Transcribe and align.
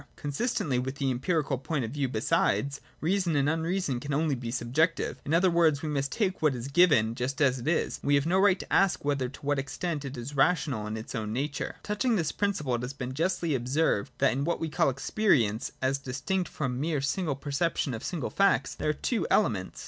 Consistently 0.15 0.79
with 0.79 0.95
the 0.95 1.11
empirical 1.11 1.59
point 1.59 1.85
of 1.85 1.91
view, 1.91 2.07
besides, 2.07 2.81
reason 3.01 3.35
and 3.35 3.47
unreason 3.47 3.99
can 3.99 4.15
only 4.15 4.33
be 4.33 4.49
subjective: 4.49 5.21
in 5.23 5.31
other 5.31 5.51
words, 5.51 5.83
we 5.83 5.89
must 5.89 6.11
take 6.11 6.41
what 6.41 6.55
is 6.55 6.69
given 6.69 7.13
just 7.13 7.39
as 7.39 7.59
it 7.59 7.67
is, 7.67 7.99
and 8.01 8.07
we 8.07 8.15
have 8.15 8.25
no 8.25 8.39
right 8.39 8.59
to 8.59 8.73
ask 8.73 9.05
whether 9.05 9.25
and 9.25 9.33
to 9.35 9.41
what 9.45 9.59
extent 9.59 10.03
it 10.03 10.17
is 10.17 10.35
rational 10.35 10.87
in 10.87 10.97
its 10.97 11.13
own 11.13 11.31
nature. 11.31 11.75
39.J 11.83 11.83
Touching 11.83 12.15
this 12.15 12.31
principle 12.31 12.73
it 12.73 12.81
has 12.81 12.93
been 12.93 13.13
justly 13.13 13.53
ob 13.55 13.67
served 13.67 14.11
that 14.17 14.33
in 14.33 14.43
what 14.43 14.59
we 14.59 14.69
call 14.69 14.89
Experience, 14.89 15.71
as 15.83 15.99
distinct 15.99 16.49
from 16.49 16.81
mere 16.81 16.99
single 16.99 17.35
perception 17.35 17.93
of 17.93 18.03
single 18.03 18.31
facts, 18.31 18.73
there 18.73 18.89
are 18.89 18.93
two 18.93 19.27
elements. 19.29 19.79